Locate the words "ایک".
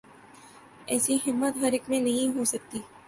1.71-1.89